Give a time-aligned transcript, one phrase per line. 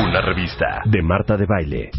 [0.00, 1.90] Una revista de Marta de Baile.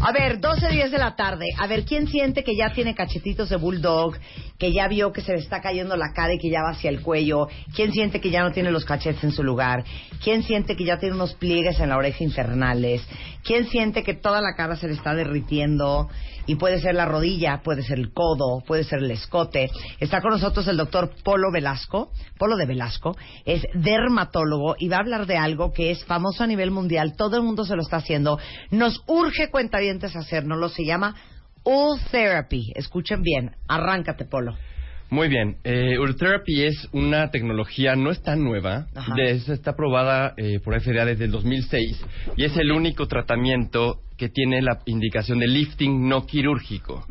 [0.00, 1.46] A ver, 12, 10 de la tarde.
[1.56, 4.16] A ver, ¿quién siente que ya tiene cachetitos de bulldog?
[4.58, 6.90] Que ya vio que se le está cayendo la cara y que ya va hacia
[6.90, 7.46] el cuello.
[7.76, 9.84] ¿Quién siente que ya no tiene los cachetes en su lugar?
[10.20, 13.06] ¿Quién siente que ya tiene unos pliegues en la oreja infernales?
[13.44, 16.08] ¿Quién siente que toda la cara se le está derritiendo?
[16.46, 19.70] Y puede ser la rodilla, puede ser el codo, puede ser el escote.
[20.00, 25.00] Está con nosotros el doctor Polo Velasco, Polo de Velasco, es dermatólogo y va a
[25.00, 27.14] hablar de algo que es famoso a nivel mundial.
[27.16, 28.38] Todo el mundo se lo está haciendo.
[28.70, 30.68] Nos urge cuentavientes hacernoslo.
[30.68, 31.14] Se llama
[31.64, 32.72] Ul Therapy.
[32.74, 33.56] Escuchen bien.
[33.68, 34.56] Arráncate, Polo.
[35.12, 35.56] Muy bien.
[35.62, 38.86] Eh, Ultherapy es una tecnología, no es tan nueva,
[39.46, 42.02] está aprobada eh, por FDA desde el 2006
[42.38, 47.06] y es el único tratamiento que tiene la indicación de lifting no quirúrgico.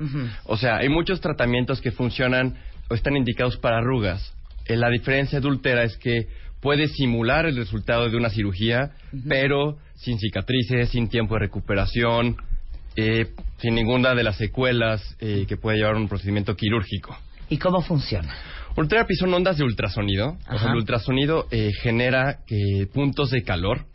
[0.46, 2.56] O sea, hay muchos tratamientos que funcionan
[2.90, 4.34] o están indicados para arrugas.
[4.66, 6.26] Eh, la diferencia de Ultera es que
[6.60, 8.94] puede simular el resultado de una cirugía,
[9.30, 12.36] pero sin cicatrices, sin tiempo de recuperación,
[12.96, 13.28] eh,
[13.60, 17.16] sin ninguna de las secuelas eh, que puede llevar un procedimiento quirúrgico.
[17.52, 18.34] ¿Y cómo funciona?
[18.78, 20.38] Ultherapy son ondas de ultrasonido.
[20.50, 23.86] O sea, el ultrasonido eh, genera eh, puntos de calor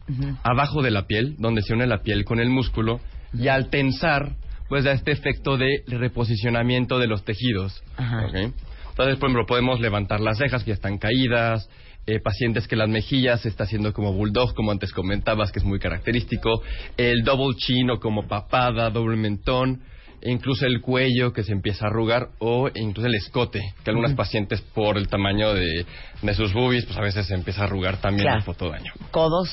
[0.42, 3.00] abajo de la piel, donde se une la piel con el músculo,
[3.32, 4.36] y al tensar,
[4.68, 7.82] pues da este efecto de reposicionamiento de los tejidos.
[7.98, 11.70] Entonces, por ejemplo, podemos levantar las cejas que ya están caídas,
[12.06, 15.64] eh, pacientes que las mejillas se está haciendo como bulldog, como antes comentabas, que es
[15.64, 16.62] muy característico,
[16.98, 19.80] el double chin o como papada, doble mentón,
[20.22, 24.60] incluso el cuello que se empieza a arrugar o incluso el escote, que algunas pacientes
[24.60, 25.86] por el tamaño de,
[26.22, 28.38] de sus boobies, pues a veces se empieza a arrugar también Claro.
[28.38, 28.92] el fotodaño.
[29.10, 29.50] Codos.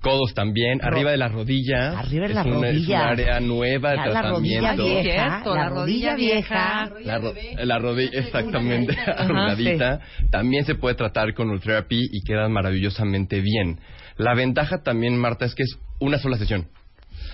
[0.00, 1.98] Codos también, Ro- arriba de la rodilla.
[1.98, 3.02] Arriba de es la una, es rodilla.
[3.02, 4.70] un área nueva de Ya, la tratamiento.
[4.70, 5.42] rodilla vieja.
[5.44, 6.90] La la rodilla vieja.
[7.04, 7.34] La, ro-
[7.64, 10.00] la rodilla, exactamente, arrugadita.
[10.30, 13.78] También se puede tratar con Ultherapy y queda maravillosamente bien.
[14.16, 16.68] La ventaja también, Marta, es que es una sola sesión.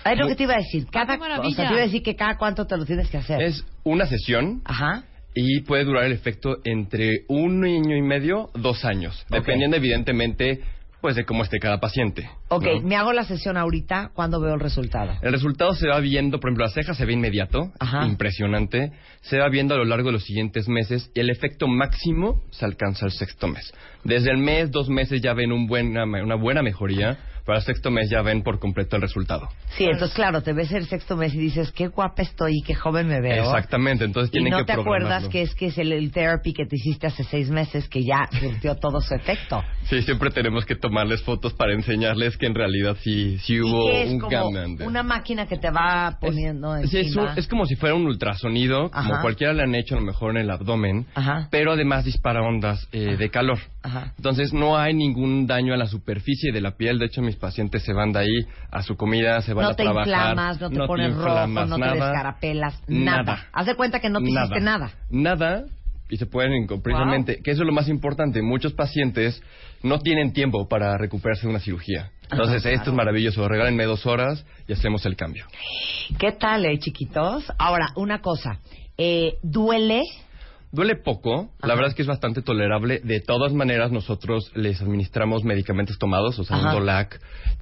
[0.05, 0.85] Es lo que te iba a decir.
[0.91, 3.41] Cada, o sea, te iba a decir que cada cuánto te lo tienes que hacer.
[3.41, 5.03] Es una sesión Ajá.
[5.35, 10.61] y puede durar el efecto entre un año y medio, dos años, dependiendo evidentemente
[11.01, 12.29] pues de cómo esté cada paciente.
[12.49, 12.81] Ok, ¿no?
[12.81, 14.11] me hago la sesión ahorita.
[14.13, 15.13] ¿Cuándo veo el resultado?
[15.21, 18.05] El resultado se va viendo, por ejemplo, la ceja se ve inmediato, Ajá.
[18.05, 22.41] impresionante, se va viendo a lo largo de los siguientes meses y el efecto máximo
[22.51, 23.73] se alcanza el sexto mes.
[24.03, 27.17] Desde el mes, dos meses ya ven un buena, una buena mejoría,
[27.49, 29.49] para el sexto mes ya ven por completo el resultado.
[29.75, 32.75] Sí, entonces claro, te ves el sexto mes y dices, qué guapa estoy y qué
[32.75, 33.43] joven me veo.
[33.45, 36.53] Exactamente, entonces Y tienen no que te acuerdas que es que es el, el therapy
[36.53, 39.63] que te hiciste hace seis meses que ya surtió todo su efecto.
[39.89, 44.11] Sí, siempre tenemos que tomarles fotos para enseñarles que en realidad sí, sí hubo es
[44.11, 44.49] un como
[44.85, 48.05] una máquina que te va poniendo es, sí, es, un- es como si fuera un
[48.05, 49.09] ultrasonido, Ajá.
[49.09, 51.47] como cualquiera le han hecho a lo mejor en el abdomen, Ajá.
[51.49, 53.57] pero además dispara ondas eh, de calor.
[53.81, 54.13] Ajá.
[54.17, 56.99] Entonces no hay ningún daño a la superficie de la piel.
[56.99, 59.75] De hecho, mis pacientes se van de ahí a su comida, se van no a
[59.75, 60.07] te trabajar.
[60.07, 63.23] inflamas, no te pones rojo, inflamas, no te nada, descarapelas, nada.
[63.23, 63.45] nada.
[63.53, 64.91] Haz de cuenta que no te hiciste nada.
[65.09, 65.63] Nada.
[66.09, 68.41] Y se pueden, precisamente, que eso es lo más importante.
[68.41, 69.41] Muchos pacientes
[69.83, 72.11] no tienen tiempo para recuperarse de una cirugía.
[72.31, 72.91] Entonces, Ajá, esto claro.
[72.91, 73.47] es maravilloso.
[73.47, 75.45] Regálenme dos horas y hacemos el cambio.
[76.17, 77.45] ¿Qué tal, eh, chiquitos?
[77.59, 78.59] Ahora, una cosa.
[78.97, 80.01] Eh, ¿Duele?
[80.71, 81.67] Duele poco, Ajá.
[81.67, 83.01] la verdad es que es bastante tolerable.
[83.03, 86.69] De todas maneras, nosotros les administramos medicamentos tomados, o sea, Ajá.
[86.69, 87.19] un Dolac,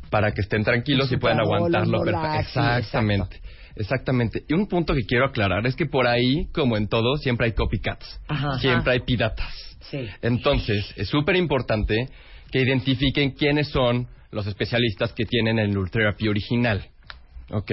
[0.10, 2.00] para que estén tranquilos y puedan aguantarlo.
[2.00, 3.42] Dolac, sí, Exactamente.
[3.80, 4.44] Exactamente.
[4.48, 7.54] Y un punto que quiero aclarar es que por ahí, como en todo, siempre hay
[7.54, 8.20] copycats.
[8.28, 8.60] Ajá.
[8.60, 9.54] Siempre hay piratas.
[9.92, 10.06] Sí.
[10.22, 12.10] Entonces, es súper importante
[12.52, 16.86] que identifiquen quiénes son los especialistas que tienen el Ultherapy original.
[17.50, 17.72] ¿Ok?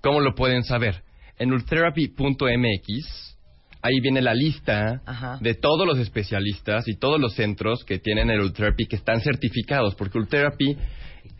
[0.00, 1.02] ¿Cómo lo pueden saber?
[1.38, 3.37] En ultherapy.mx,
[3.82, 5.38] ahí viene la lista Ajá.
[5.40, 9.94] de todos los especialistas y todos los centros que tienen el Ultherapy que están certificados,
[9.94, 10.76] porque Ultherapy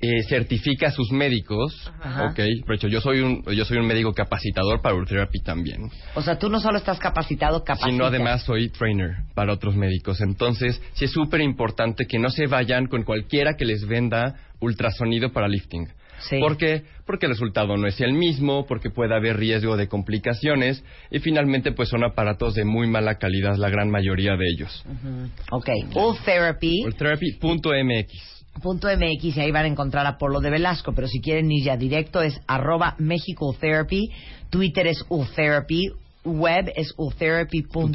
[0.00, 2.26] eh, certifica a sus médicos, Ajá.
[2.26, 2.38] ¿ok?
[2.72, 6.48] Hecho, yo soy un, yo soy un médico capacitador para Ultherapy también O sea, tú
[6.48, 7.90] no solo estás capacitado, capacitas.
[7.90, 10.20] sino además soy trainer para otros médicos.
[10.20, 15.32] Entonces, sí es súper importante que no se vayan con cualquiera que les venda ultrasonido
[15.32, 15.88] para lifting.
[16.20, 16.38] Sí.
[16.40, 16.82] ¿Por qué?
[17.06, 21.72] Porque el resultado no es el mismo, porque puede haber riesgo de complicaciones y finalmente
[21.72, 24.84] pues son aparatos de muy mala calidad la gran mayoría de ellos.
[24.86, 25.30] Ujú.
[25.56, 25.68] Ok.
[25.94, 26.84] All Therapy.
[26.84, 28.38] Ultherapy.mx.
[28.60, 31.64] Punto MX y ahí van a encontrar a Polo de Velasco, pero si quieren ir
[31.64, 34.10] ya directo es arroba Mexico Therapy,
[34.50, 35.92] Twitter es Utherapy,
[36.24, 37.92] web es utherapy.mx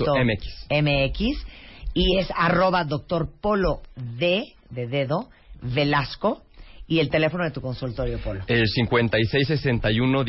[1.94, 5.30] y es arroba doctor Polo de dedo
[5.62, 6.44] Velasco
[6.88, 8.42] y el teléfono de tu consultorio Polo.
[8.48, 8.66] El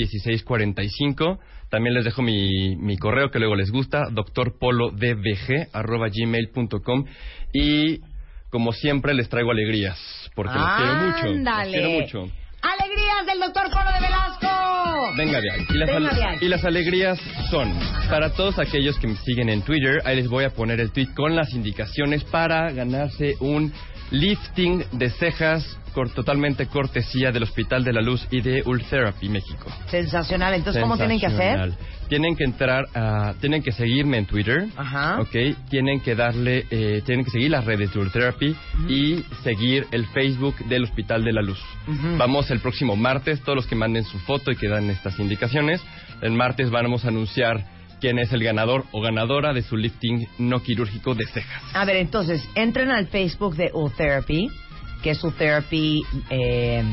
[0.04, 1.38] 5661-1645.
[1.70, 7.04] También les dejo mi, mi correo que luego les gusta, doctorpolodbg arroba gmail.com
[7.52, 7.98] y
[8.50, 9.98] como siempre les traigo alegrías
[10.36, 11.26] porque los quiero mucho.
[11.26, 12.26] Los quiero mucho.
[12.62, 14.48] ¡Alegrías del doctor Polo de Velasco!
[15.18, 15.60] Venga de ahí.
[15.68, 16.36] Y las, Venga al- de ahí.
[16.40, 17.70] y las alegrías son,
[18.08, 21.08] para todos aquellos que me siguen en Twitter, ahí les voy a poner el tweet
[21.14, 23.70] con las indicaciones para ganarse un
[24.10, 29.66] lifting de cejas cor- totalmente cortesía del Hospital de la Luz y de Ultherapy México.
[29.90, 30.54] Sensacional.
[30.54, 31.72] Entonces, ¿cómo tienen que hacer?
[32.08, 35.20] Tienen que entrar a, tienen que seguirme en Twitter, Ajá.
[35.22, 35.34] ok,
[35.70, 38.54] tienen que darle, eh, tienen que seguir las redes de Ultherapy
[38.88, 41.58] y seguir el Facebook del Hospital de la Luz.
[42.18, 45.80] Vamos el próximo martes, todos los que manden su foto y que dan estas indicaciones,
[46.20, 47.64] el martes vamos a anunciar
[48.04, 51.62] quién es el ganador o ganadora de su lifting no quirúrgico de cejas.
[51.72, 54.50] A ver, entonces, entren al Facebook de Utherapy,
[55.02, 56.84] que es Utherapy eh,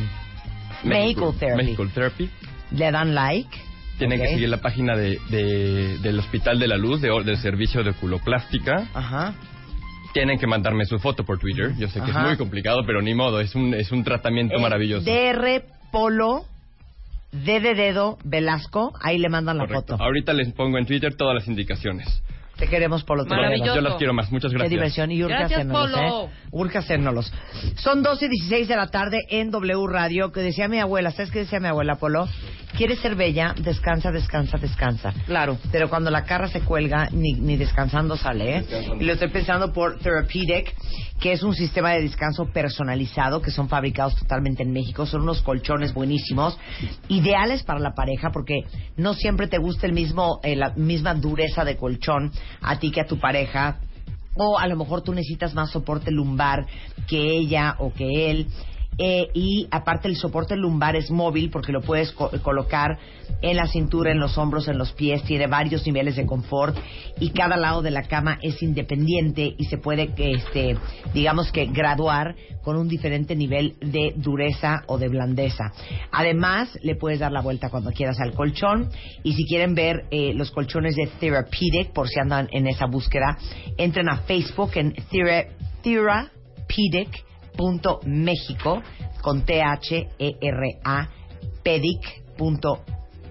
[0.86, 1.64] Medical Therapy.
[1.64, 2.30] Medical Therapy.
[2.72, 3.50] Le dan like.
[3.98, 4.26] Tienen ok.
[4.26, 7.90] que seguir la página de, de- del Hospital de la Luz, de, del servicio de
[7.90, 8.88] oculoplástica.
[8.94, 9.34] Ajá.
[10.14, 11.74] Tienen que mandarme su foto por Twitter.
[11.78, 12.22] Yo sé que Ajá.
[12.22, 15.04] es muy complicado, pero ni modo, es un, es un tratamiento maravilloso.
[15.12, 15.62] DR
[15.92, 16.46] Polo,
[17.32, 18.94] D de dedo, Velasco.
[19.02, 19.94] Ahí le mandan la Correcto.
[19.94, 20.04] foto.
[20.04, 22.22] Ahorita les pongo en Twitter todas las indicaciones.
[22.58, 23.26] Te queremos, Polo.
[23.26, 23.74] Maravilloso.
[23.76, 24.32] Yo las quiero más.
[24.32, 24.70] Muchas Qué gracias.
[24.70, 25.12] diversión.
[25.12, 26.26] Y urge Gracias, hacérnoslos, Polo.
[26.26, 26.30] ¿eh?
[27.78, 31.32] Son 12 y 16 de la tarde en W Radio, que decía mi abuela, ¿sabes
[31.32, 32.28] qué decía mi abuela, Polo?
[32.76, 33.54] ¿Quieres ser bella?
[33.62, 35.14] Descansa, descansa, descansa.
[35.26, 35.58] Claro.
[35.72, 38.66] Pero cuando la cara se cuelga, ni, ni descansando sale, ¿eh?
[39.00, 40.74] Y lo estoy pensando por Therapeutic,
[41.20, 45.06] que es un sistema de descanso personalizado, que son fabricados totalmente en México.
[45.06, 46.58] Son unos colchones buenísimos,
[47.10, 48.64] ideales para la pareja, porque
[48.96, 52.32] no siempre te gusta el mismo, eh, la misma dureza de colchón
[52.62, 53.80] a ti que a tu pareja.
[54.36, 56.66] O a lo mejor tú necesitas más soporte lumbar
[57.08, 58.48] que ella o que él.
[58.98, 63.00] Eh, y aparte el soporte lumbar es móvil porque lo puedes co- colocar
[63.42, 66.78] en la cintura, en los hombros, en los pies, tiene varios niveles de confort
[67.20, 70.78] y cada lado de la cama es independiente y se puede, este,
[71.14, 75.72] digamos que graduar con un diferente nivel de dureza o de blandeza.
[76.12, 78.90] Además, le puedes dar la vuelta cuando quieras al colchón
[79.24, 83.38] y si quieren ver eh, los colchones de Therapeutic, por si andan en esa búsqueda,
[83.78, 85.48] entren a Facebook en Thera-
[85.82, 87.24] Therapeutic
[88.06, 88.82] México
[89.22, 91.10] con T H E R A
[91.64, 92.84] pedic punto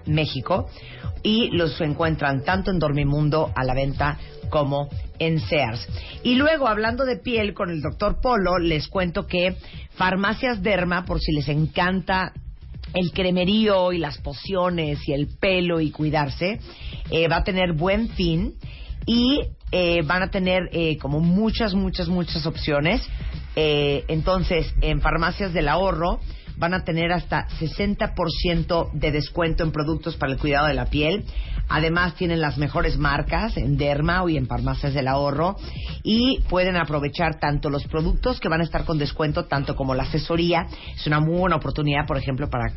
[0.05, 0.69] México
[1.23, 4.17] y los encuentran tanto en Dormimundo a la venta
[4.49, 4.89] como
[5.19, 5.87] en Sears.
[6.23, 9.55] Y luego, hablando de piel con el doctor Polo, les cuento que
[9.91, 12.33] Farmacias Derma, por si les encanta
[12.93, 16.59] el cremerío y las pociones y el pelo y cuidarse,
[17.09, 18.55] eh, va a tener buen fin
[19.05, 19.41] y
[19.71, 23.01] eh, van a tener eh, como muchas, muchas, muchas opciones.
[23.55, 26.19] Eh, entonces, en Farmacias del Ahorro
[26.57, 31.25] van a tener hasta 60% de descuento en productos para el cuidado de la piel.
[31.69, 35.55] Además, tienen las mejores marcas en Derma y en Farmacias del Ahorro.
[36.03, 40.03] Y pueden aprovechar tanto los productos que van a estar con descuento, tanto como la
[40.03, 40.67] asesoría.
[40.95, 42.73] Es una muy buena oportunidad, por ejemplo, para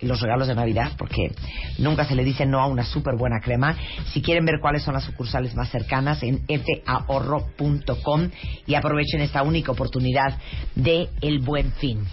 [0.00, 1.32] los regalos de Navidad, porque
[1.78, 3.76] nunca se le dice no a una súper buena crema.
[4.06, 6.42] Si quieren ver cuáles son las sucursales más cercanas, en
[6.84, 8.30] fahorro.com
[8.66, 10.38] y aprovechen esta única oportunidad
[10.74, 12.06] de El Buen Fin.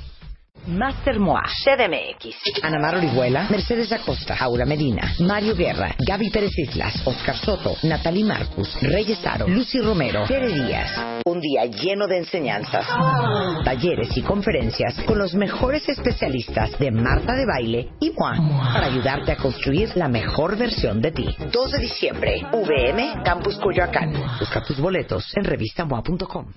[0.67, 7.01] Master Moa, CDMX, Ana Mar Orihuela, Mercedes Acosta, Aura Medina, Mario Guerra, Gaby Pérez Islas,
[7.05, 10.91] Oscar Soto, Natalie Marcus, Reyes Aro, Lucy Romero, Tere Díaz.
[11.25, 12.85] Un día lleno de enseñanzas,
[13.63, 18.35] talleres y conferencias con los mejores especialistas de Marta de Baile y Moa
[18.73, 21.27] para ayudarte a construir la mejor versión de ti.
[21.49, 24.13] 2 de diciembre, VM Campus Coyoacán.
[24.37, 26.51] Busca tus boletos en revistamoa.com.